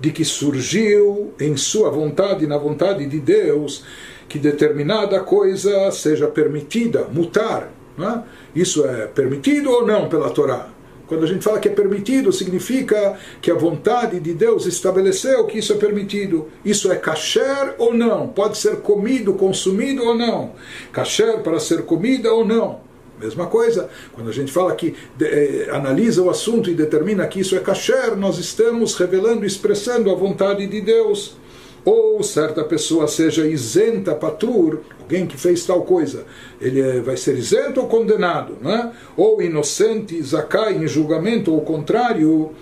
de 0.00 0.10
que 0.10 0.24
surgiu 0.24 1.34
em 1.38 1.58
sua 1.58 1.90
vontade, 1.90 2.46
na 2.46 2.56
vontade 2.56 3.04
de 3.04 3.20
Deus, 3.20 3.84
que 4.26 4.38
determinada 4.38 5.20
coisa 5.20 5.90
seja 5.90 6.26
permitida, 6.26 7.06
mutar. 7.12 7.70
É? 7.98 8.22
Isso 8.58 8.86
é 8.86 9.06
permitido 9.08 9.70
ou 9.70 9.86
não 9.86 10.08
pela 10.08 10.30
Torá? 10.30 10.70
Quando 11.06 11.24
a 11.24 11.26
gente 11.26 11.44
fala 11.44 11.58
que 11.58 11.68
é 11.68 11.72
permitido, 11.72 12.32
significa 12.32 13.18
que 13.40 13.50
a 13.50 13.54
vontade 13.54 14.18
de 14.20 14.32
Deus 14.32 14.66
estabeleceu 14.66 15.44
que 15.46 15.58
isso 15.58 15.72
é 15.72 15.76
permitido. 15.76 16.48
Isso 16.64 16.90
é 16.90 16.96
kasher 16.96 17.74
ou 17.78 17.92
não? 17.92 18.28
Pode 18.28 18.56
ser 18.56 18.76
comido, 18.76 19.34
consumido 19.34 20.04
ou 20.04 20.14
não? 20.14 20.52
Kasher 20.92 21.40
para 21.40 21.60
ser 21.60 21.82
comida 21.82 22.32
ou 22.32 22.44
não? 22.44 22.80
Mesma 23.20 23.46
coisa, 23.46 23.88
quando 24.12 24.30
a 24.30 24.32
gente 24.32 24.50
fala 24.50 24.74
que 24.74 24.96
eh, 25.20 25.68
analisa 25.70 26.22
o 26.22 26.30
assunto 26.30 26.68
e 26.68 26.74
determina 26.74 27.26
que 27.28 27.38
isso 27.38 27.54
é 27.54 27.60
kasher, 27.60 28.16
nós 28.16 28.38
estamos 28.38 28.96
revelando, 28.96 29.46
expressando 29.46 30.10
a 30.10 30.14
vontade 30.14 30.66
de 30.66 30.80
Deus 30.80 31.36
ou 31.84 32.22
certa 32.22 32.62
pessoa 32.62 33.08
seja 33.08 33.46
isenta 33.46 34.14
patur, 34.14 34.80
alguém 35.00 35.26
que 35.26 35.36
fez 35.36 35.64
tal 35.64 35.82
coisa, 35.82 36.24
ele 36.60 36.80
é, 36.80 37.00
vai 37.00 37.16
ser 37.16 37.36
isento 37.36 37.80
ou 37.80 37.88
condenado, 37.88 38.56
né? 38.60 38.92
ou 39.16 39.42
inocente, 39.42 40.22
zakai 40.22 40.74
em 40.74 40.86
julgamento, 40.86 41.52
ou 41.52 41.60
contrário, 41.62 42.52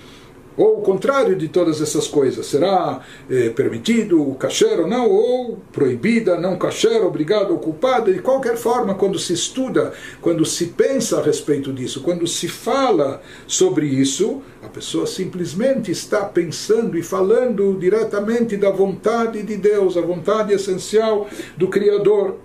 ou 0.56 0.78
o 0.78 0.82
contrário 0.82 1.36
de 1.36 1.48
todas 1.48 1.80
essas 1.80 2.06
coisas, 2.06 2.46
será 2.46 3.00
eh, 3.30 3.50
permitido 3.50 4.20
o 4.20 4.36
ou 4.78 4.86
não, 4.86 5.08
ou 5.08 5.58
proibida, 5.72 6.38
não 6.38 6.56
kasher, 6.56 7.04
obrigado 7.04 7.52
ou 7.52 7.58
culpada, 7.58 8.12
de 8.12 8.18
qualquer 8.20 8.56
forma, 8.56 8.94
quando 8.94 9.18
se 9.18 9.32
estuda, 9.32 9.92
quando 10.20 10.44
se 10.44 10.66
pensa 10.66 11.18
a 11.18 11.22
respeito 11.22 11.72
disso, 11.72 12.02
quando 12.02 12.26
se 12.26 12.48
fala 12.48 13.22
sobre 13.46 13.86
isso, 13.86 14.42
a 14.62 14.68
pessoa 14.68 15.06
simplesmente 15.06 15.90
está 15.90 16.24
pensando 16.24 16.98
e 16.98 17.02
falando 17.02 17.76
diretamente 17.78 18.56
da 18.56 18.70
vontade 18.70 19.42
de 19.42 19.56
Deus, 19.56 19.96
a 19.96 20.00
vontade 20.00 20.52
essencial 20.52 21.28
do 21.56 21.68
Criador. 21.68 22.36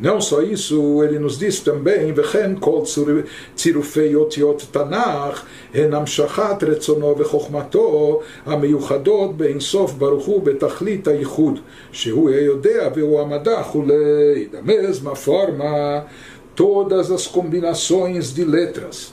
Não 0.00 0.18
só 0.18 0.40
isso, 0.40 1.02
ele 1.02 1.18
nos 1.18 1.38
diz 1.38 1.60
também, 1.60 2.12
וכן 2.16 2.54
כל 2.60 2.82
צירופי 3.54 4.14
אותיות 4.14 4.66
תנ"ך 4.70 5.44
הן 5.74 5.94
המשכת 5.94 6.62
רצונו 6.62 7.18
וחוכמתו 7.18 8.20
המיוחדות 8.46 9.36
באינסוף 9.36 9.92
ברוך 9.92 10.26
הוא 10.26 10.42
בתכלית 10.42 11.08
הייחוד, 11.08 11.58
שהוא 11.92 12.30
היודע 12.30 12.88
והוא 12.94 13.20
המדע 13.20 13.60
וכולי. 13.60 14.48
Da 14.52 14.62
mesma 14.62 15.14
forma, 15.14 16.06
todas 16.54 17.10
as 17.10 17.26
combinações 17.26 18.32
de 18.32 18.44
letras 18.44 19.12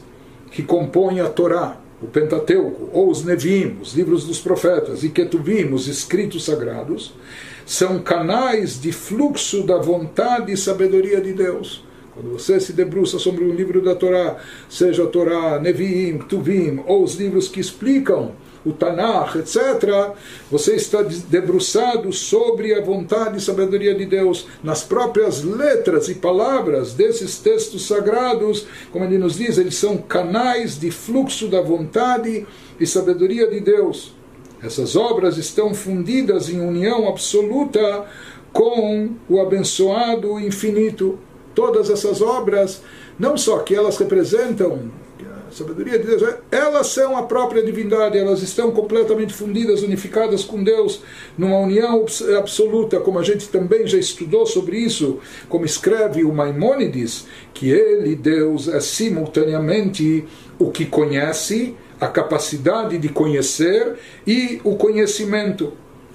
que 0.52 0.64
compõem 0.64 1.20
a 1.20 1.28
Torá, 1.28 1.78
o 2.02 2.08
Pentateuco, 2.08 2.90
ou 2.94 3.10
os 3.10 3.26
Nevim, 3.26 3.78
os 3.82 3.94
livros 3.94 4.26
dos 4.26 4.40
profetas, 4.40 5.04
e 5.04 5.10
Ketuvim, 5.10 5.74
os 5.74 5.88
escritos 5.88 6.46
sagrados, 6.46 7.14
são 7.67 8.01
canais 8.01 8.81
de 8.81 8.93
fluxo 8.93 9.63
da 9.65 9.79
vontade 9.79 10.53
e 10.53 10.57
sabedoria 10.57 11.21
de 11.21 11.33
Deus. 11.33 11.85
Quando 12.15 12.31
você 12.31 12.61
se 12.61 12.75
debruça 12.75 13.19
sobre 13.19 13.43
um 13.45 13.55
livro 13.55 13.81
da 13.81 13.95
Torá, 13.95 14.37
seja 14.69 15.05
a 15.05 15.07
Torá, 15.07 15.59
Neviim, 15.59 16.19
Tuvim, 16.19 16.83
ou 16.87 17.03
os 17.03 17.15
livros 17.15 17.49
que 17.49 17.59
explicam 17.59 18.33
o 18.65 18.73
Tanakh, 18.73 19.37
etc., 19.37 20.13
você 20.51 20.77
está 20.77 21.03
debruçado 21.03 22.13
sobre 22.13 22.75
a 22.75 22.83
vontade 22.83 23.39
e 23.39 23.41
sabedoria 23.41 23.95
de 23.95 24.05
Deus 24.05 24.47
nas 24.63 24.85
próprias 24.85 25.43
letras 25.43 26.09
e 26.09 26.15
palavras 26.15 26.93
desses 26.93 27.39
textos 27.39 27.87
sagrados, 27.87 28.67
como 28.93 29.05
ele 29.05 29.19
nos 29.19 29.37
diz, 29.37 29.57
eles 29.57 29.75
são 29.75 29.97
canais 29.97 30.79
de 30.79 30.91
fluxo 30.91 31.49
da 31.49 31.61
vontade 31.61 32.47
e 32.79 32.87
sabedoria 32.87 33.49
de 33.49 33.59
Deus. 33.59 34.13
Essas 34.63 34.95
obras 34.95 35.37
estão 35.37 35.75
fundidas 35.75 36.49
em 36.49 36.61
união 36.61 37.09
absoluta 37.09 38.07
com 38.53 39.11
o 39.29 39.41
abençoado 39.41 40.39
infinito. 40.39 41.19
Todas 41.55 41.91
essas 41.91 42.23
obras, 42.23 42.81
não 43.19 43.37
só 43.37 43.59
que 43.59 43.75
elas 43.75 43.99
representam 43.99 44.91
a 45.49 45.55
sabedoria 45.55 45.99
de 45.99 46.07
Deus, 46.07 46.23
elas 46.51 46.87
são 46.87 47.17
a 47.17 47.25
própria 47.25 47.63
divindade, 47.63 48.17
elas 48.17 48.41
estão 48.41 48.71
completamente 48.71 49.35
fundidas, 49.35 49.83
unificadas 49.83 50.45
com 50.45 50.63
Deus, 50.63 51.03
numa 51.37 51.59
união 51.59 52.07
absoluta, 52.39 53.01
como 53.01 53.19
a 53.19 53.23
gente 53.23 53.49
também 53.49 53.87
já 53.87 53.99
estudou 53.99 54.47
sobre 54.47 54.79
isso, 54.79 55.19
como 55.49 55.67
escreve 55.67 56.25
o 56.25 56.33
Maimônides, 56.33 57.27
que 57.53 57.69
ele, 57.69 58.17
Deus, 58.17 58.67
é 58.69 58.81
simultaneamente 58.81 60.25
o 60.59 60.71
que 60.71 60.87
conhece 60.87 61.75
a 62.03 62.09
capacidade 62.09 62.99
de 62.99 63.09
conhecer 63.09 63.95
e 64.27 64.61
o 64.65 64.75
conhecimento. 64.75 65.73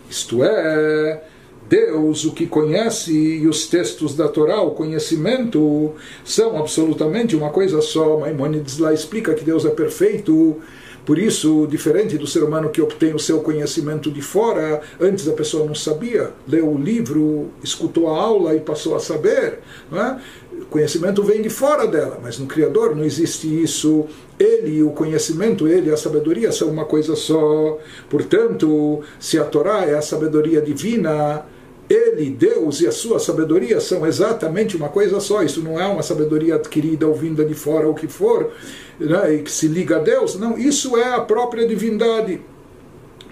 Isto 0.09 0.43
é, 0.43 1.23
Deus, 1.69 2.25
o 2.25 2.33
que 2.33 2.45
conhece 2.45 3.13
e 3.13 3.47
os 3.47 3.67
textos 3.67 4.13
da 4.13 4.27
Torá, 4.27 4.61
o 4.61 4.71
conhecimento, 4.71 5.93
são 6.25 6.57
absolutamente 6.57 7.37
uma 7.37 7.51
coisa 7.51 7.81
só. 7.81 8.19
Maimonides 8.19 8.77
lá 8.79 8.93
explica 8.93 9.33
que 9.33 9.45
Deus 9.45 9.63
é 9.63 9.69
perfeito. 9.69 10.57
Por 11.05 11.17
isso, 11.17 11.65
diferente 11.71 12.17
do 12.17 12.27
ser 12.27 12.43
humano 12.43 12.69
que 12.69 12.81
obtém 12.81 13.13
o 13.13 13.19
seu 13.19 13.39
conhecimento 13.39 14.11
de 14.11 14.21
fora, 14.21 14.81
antes 14.99 15.25
a 15.25 15.31
pessoa 15.31 15.65
não 15.65 15.73
sabia, 15.73 16.31
leu 16.45 16.67
o 16.67 16.77
livro, 16.77 17.49
escutou 17.63 18.09
a 18.09 18.21
aula 18.21 18.55
e 18.55 18.59
passou 18.59 18.93
a 18.93 18.99
saber. 18.99 19.59
Não 19.89 20.01
é? 20.01 20.21
O 20.61 20.65
conhecimento 20.65 21.23
vem 21.23 21.41
de 21.41 21.49
fora 21.49 21.87
dela, 21.87 22.19
mas 22.21 22.39
no 22.39 22.45
Criador 22.45 22.95
não 22.95 23.03
existe 23.03 23.47
isso. 23.47 24.05
Ele, 24.39 24.83
o 24.83 24.89
conhecimento, 24.89 25.67
ele, 25.67 25.91
a 25.91 25.97
sabedoria 25.97 26.51
são 26.51 26.69
uma 26.69 26.85
coisa 26.85 27.15
só. 27.15 27.77
Portanto, 28.09 29.01
se 29.19 29.39
a 29.39 29.43
Torá 29.43 29.85
é 29.85 29.95
a 29.95 30.01
sabedoria 30.01 30.61
divina, 30.61 31.45
ele, 31.89 32.29
Deus 32.29 32.81
e 32.81 32.87
a 32.87 32.91
sua 32.91 33.19
sabedoria 33.19 33.79
são 33.79 34.05
exatamente 34.05 34.75
uma 34.75 34.89
coisa 34.89 35.19
só. 35.19 35.41
Isso 35.41 35.61
não 35.61 35.79
é 35.79 35.85
uma 35.85 36.03
sabedoria 36.03 36.55
adquirida 36.55 37.07
ou 37.07 37.13
vinda 37.13 37.45
de 37.45 37.53
fora, 37.53 37.87
ou 37.87 37.93
que 37.93 38.07
for, 38.07 38.51
né, 38.99 39.35
e 39.35 39.41
que 39.43 39.51
se 39.51 39.67
liga 39.67 39.97
a 39.97 39.99
Deus. 39.99 40.37
Não, 40.37 40.57
isso 40.57 40.97
é 40.97 41.13
a 41.13 41.21
própria 41.21 41.67
divindade. 41.67 42.41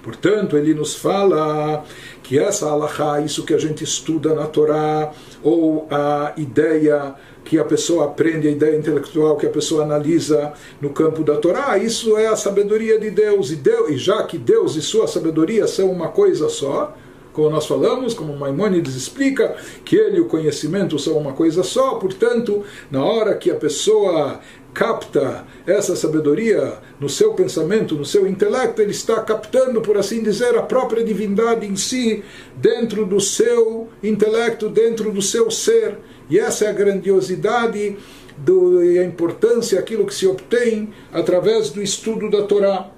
Portanto, 0.06 0.56
ele 0.56 0.76
nos 0.76 0.94
fala 0.94 1.84
que 2.22 2.38
essa 2.38 2.70
alahá, 2.70 3.22
isso 3.22 3.44
que 3.44 3.56
a 3.56 3.58
gente 3.58 3.84
estuda 3.84 4.36
na 4.36 4.46
Torá, 4.46 5.12
ou 5.42 5.88
a 5.90 6.32
ideia 6.38 7.16
que 7.44 7.58
a 7.58 7.66
pessoa 7.66 8.06
aprende, 8.06 8.48
a 8.48 8.52
ideia 8.52 8.78
intelectual 8.78 9.36
que 9.36 9.48
a 9.48 9.50
pessoa 9.50 9.82
analisa 9.82 10.54
no 10.80 10.92
campo 10.92 11.24
da 11.24 11.38
Torá, 11.38 11.76
isso 11.80 12.16
é 12.18 12.28
a 12.28 12.36
sabedoria 12.36 13.00
de 13.00 13.10
Deus. 13.10 13.50
E, 13.50 13.56
Deus, 13.56 13.90
e 13.90 13.98
já 13.98 14.22
que 14.22 14.38
Deus 14.38 14.76
e 14.76 14.82
sua 14.84 15.08
sabedoria 15.08 15.66
são 15.66 15.90
uma 15.92 16.10
coisa 16.10 16.50
só, 16.50 16.96
como 17.34 17.50
nós 17.50 17.66
falamos, 17.66 18.14
como 18.14 18.38
Maimonides 18.38 18.96
explica, 18.96 19.56
que 19.84 19.96
ele 19.96 20.18
e 20.18 20.22
o 20.22 20.28
conhecimento 20.28 21.00
são 21.00 21.18
uma 21.18 21.34
coisa 21.34 21.64
só, 21.64 21.96
portanto, 21.96 22.64
na 22.92 23.04
hora 23.04 23.34
que 23.34 23.50
a 23.50 23.56
pessoa 23.56 24.40
capta 24.76 25.46
essa 25.66 25.96
sabedoria 25.96 26.74
no 27.00 27.08
seu 27.08 27.34
pensamento, 27.34 27.96
no 27.96 28.04
seu 28.04 28.28
intelecto, 28.28 28.82
ele 28.82 28.92
está 28.92 29.22
captando, 29.22 29.82
por 29.82 29.98
assim 29.98 30.22
dizer, 30.22 30.56
a 30.58 30.62
própria 30.62 31.04
divindade 31.04 31.66
em 31.66 31.78
si, 31.78 32.24
dentro 32.58 33.06
do 33.06 33.22
seu 33.22 33.88
intelecto, 34.04 34.70
dentro 34.70 35.12
do 35.14 35.22
seu 35.22 35.50
ser. 35.50 35.98
E 36.30 36.38
essa 36.38 36.66
é 36.66 36.70
a 36.70 36.74
grandiosidade 36.74 37.98
do, 38.38 38.84
e 38.84 39.00
a 39.00 39.06
importância, 39.06 39.80
aquilo 39.80 40.06
que 40.06 40.14
se 40.14 40.28
obtém 40.28 40.90
através 41.14 41.70
do 41.70 41.82
estudo 41.82 42.30
da 42.30 42.44
Torá. 42.44 42.92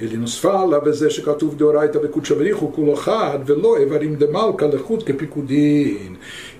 Ele 0.00 0.16
nos 0.16 0.38
fala, 0.38 0.76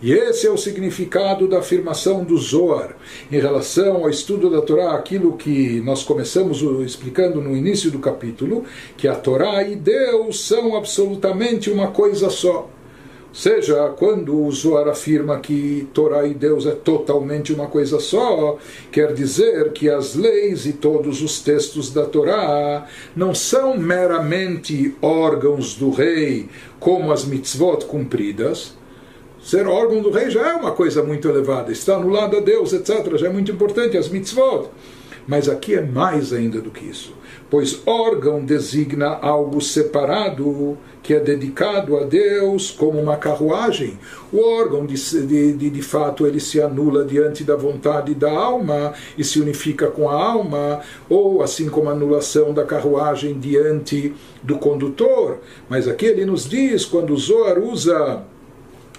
e 0.03 0.13
esse 0.13 0.47
é 0.47 0.51
o 0.51 0.57
significado 0.57 1.49
da 1.49 1.59
afirmação 1.59 2.25
do 2.25 2.37
Zohar 2.37 2.97
em 3.31 3.39
relação 3.39 3.97
ao 3.97 4.11
estudo 4.11 4.51
da 4.51 4.63
Torá, 4.63 4.93
aquilo 4.93 5.37
que 5.37 5.81
nós 5.81 6.03
começamos 6.03 6.63
explicando 6.85 7.41
no 7.41 7.57
início 7.57 7.91
do 7.91 7.99
capítulo, 7.99 8.65
que 8.97 9.09
a 9.09 9.15
Torá 9.15 9.63
e 9.63 9.77
Deus 9.77 10.47
são 10.47 10.77
absolutamente 10.77 11.71
uma 11.71 11.89
coisa 11.89 12.31
só 12.31 12.69
seja, 13.33 13.89
quando 13.97 14.37
o 14.37 14.51
Zohar 14.51 14.89
afirma 14.89 15.39
que 15.39 15.89
Torá 15.93 16.27
e 16.27 16.35
Deus 16.35 16.67
é 16.67 16.73
totalmente 16.73 17.53
uma 17.53 17.67
coisa 17.67 18.01
só, 18.01 18.59
quer 18.91 19.13
dizer 19.13 19.73
que 19.73 19.89
as 19.89 20.15
leis 20.15 20.67
e 20.67 20.73
todos 20.73 21.23
os 21.23 21.41
textos 21.41 21.93
da 21.93 22.05
Torá 22.05 22.87
não 23.15 23.35
são 23.35 23.77
meramente 23.77 24.95
órgãos 25.01 25.75
do 25.75 25.91
rei, 25.91 26.49
como 26.81 27.13
as 27.13 27.25
mitzvot 27.25 27.85
cumpridas. 27.87 28.78
Ser 29.49 29.67
órgão 29.67 30.03
do 30.03 30.11
rei 30.11 30.29
já 30.29 30.47
é 30.47 30.53
uma 30.53 30.73
coisa 30.73 31.03
muito 31.03 31.27
elevada, 31.27 31.73
está 31.73 31.99
no 31.99 32.11
lado 32.11 32.37
a 32.37 32.41
Deus, 32.41 32.75
etc. 32.75 33.17
Já 33.17 33.29
é 33.29 33.33
muito 33.33 33.51
importante, 33.51 33.97
as 33.97 34.11
mitzvot. 34.11 34.69
Mas 35.27 35.49
aqui 35.49 35.75
é 35.75 35.81
mais 35.81 36.35
ainda 36.35 36.61
do 36.61 36.71
que 36.71 36.85
isso 36.85 37.15
pois 37.51 37.81
órgão 37.87 38.45
designa 38.45 39.09
algo 39.09 39.61
separado 39.61 40.77
que 41.03 41.15
é 41.15 41.21
dedicado 41.21 41.97
a 41.97 42.05
Deus 42.05 42.71
como 42.71 43.01
uma 43.01 43.17
carruagem. 43.17 43.99
O 44.31 44.41
órgão, 44.41 44.85
de, 44.85 44.95
de, 45.55 45.71
de, 45.71 45.83
fato, 45.83 46.27
ele 46.27 46.39
se 46.39 46.61
anula 46.61 47.05
diante 47.05 47.45
da 47.45 47.57
vontade 47.57 48.15
da 48.15 48.31
alma 48.31 48.93
e 49.17 49.25
se 49.25 49.41
unifica 49.41 49.87
com 49.87 50.11
a 50.11 50.15
alma, 50.15 50.81
ou 51.09 51.43
assim 51.43 51.71
como 51.71 51.89
a 51.89 51.93
anulação 51.93 52.53
da 52.53 52.65
carruagem 52.65 53.39
diante 53.39 54.15
do 54.43 54.59
condutor. 54.59 55.39
Mas 55.67 55.89
aqui 55.89 56.05
ele 56.05 56.27
nos 56.27 56.47
diz, 56.47 56.85
quando 56.85 57.15
o 57.15 57.17
Zohar 57.17 57.59
usa 57.59 58.23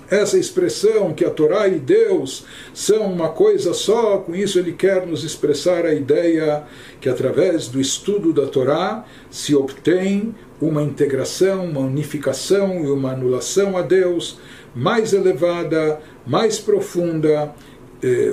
essa 0.10 0.38
expressão 0.38 1.14
que 1.14 1.24
a 1.24 1.30
Torá 1.30 1.68
e 1.68 1.80
Deus 1.80 2.46
são 2.74 3.12
uma 3.12 3.30
coisa 3.30 3.74
só, 3.74 4.18
com 4.18 4.36
isso 4.36 4.58
ele 4.58 4.74
quer 4.74 5.06
nos 5.06 5.24
expressar 5.24 5.86
a 5.86 5.94
ideia 5.94 6.64
que 7.00 7.08
através 7.08 7.68
do 7.68 7.80
estudo 7.80 8.34
da 8.34 8.48
Torá 8.48 9.06
se 9.30 9.56
obtém 9.56 10.34
uma 10.60 10.82
integração, 10.82 11.66
uma 11.66 11.82
unificação 11.82 12.84
e 12.84 12.90
uma 12.90 13.12
anulação 13.12 13.78
a 13.78 13.82
Deus 13.82 14.40
mais 14.76 15.14
elevada, 15.14 16.00
mais 16.26 16.60
profunda 16.60 17.54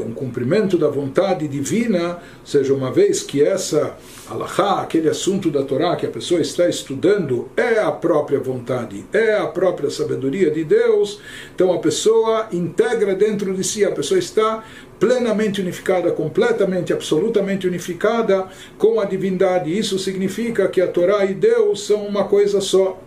um 0.04 0.12
cumprimento 0.12 0.78
da 0.78 0.88
vontade 0.88 1.48
divina, 1.48 2.18
seja, 2.44 2.72
uma 2.72 2.92
vez 2.92 3.22
que 3.22 3.42
essa 3.42 3.96
alahá, 4.28 4.80
aquele 4.80 5.08
assunto 5.08 5.50
da 5.50 5.62
Torá 5.62 5.96
que 5.96 6.06
a 6.06 6.10
pessoa 6.10 6.40
está 6.40 6.68
estudando, 6.68 7.48
é 7.56 7.80
a 7.80 7.90
própria 7.90 8.38
vontade, 8.38 9.04
é 9.12 9.34
a 9.34 9.46
própria 9.46 9.90
sabedoria 9.90 10.50
de 10.50 10.64
Deus, 10.64 11.20
então 11.54 11.72
a 11.72 11.78
pessoa 11.78 12.48
integra 12.52 13.14
dentro 13.14 13.54
de 13.54 13.64
si, 13.64 13.84
a 13.84 13.90
pessoa 13.90 14.18
está 14.18 14.64
plenamente 14.98 15.60
unificada, 15.60 16.10
completamente, 16.10 16.92
absolutamente 16.92 17.66
unificada 17.66 18.46
com 18.78 19.00
a 19.00 19.04
divindade. 19.04 19.76
Isso 19.76 19.98
significa 19.98 20.68
que 20.68 20.80
a 20.80 20.88
Torá 20.88 21.24
e 21.24 21.34
Deus 21.34 21.86
são 21.86 22.06
uma 22.06 22.24
coisa 22.24 22.60
só. 22.60 23.02